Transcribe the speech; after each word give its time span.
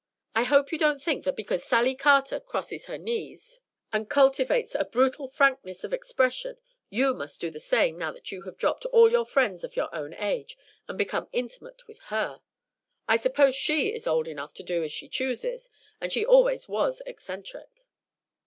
I 0.33 0.45
hope 0.45 0.71
you 0.71 0.79
don't 0.79 0.99
think 0.99 1.25
that 1.25 1.35
because 1.35 1.63
Sally 1.63 1.93
Carter 1.93 2.39
crosses 2.39 2.85
her 2.85 2.97
knees 2.97 3.59
and 3.93 4.09
cultivates 4.09 4.73
a 4.73 4.83
brutal 4.83 5.27
frankness 5.27 5.83
of 5.83 5.93
expression 5.93 6.57
you 6.89 7.13
must 7.13 7.39
do 7.39 7.51
the 7.51 7.59
same 7.59 7.99
now 7.99 8.11
that 8.13 8.31
you 8.31 8.41
have 8.41 8.57
dropped 8.57 8.85
all 8.87 9.11
your 9.11 9.27
friends 9.27 9.63
of 9.63 9.75
your 9.75 9.93
own 9.93 10.15
age 10.15 10.57
and 10.87 10.97
become 10.97 11.29
intimate 11.31 11.85
with 11.85 11.99
her. 12.05 12.41
I 13.07 13.15
suppose 13.15 13.55
she 13.55 13.93
is 13.93 14.07
old 14.07 14.27
enough 14.27 14.55
to 14.55 14.63
do 14.63 14.83
as 14.83 14.91
she 14.91 15.07
chooses, 15.07 15.69
and 16.01 16.11
she 16.11 16.25
always 16.25 16.67
was 16.67 17.03
eccentric." 17.05 17.85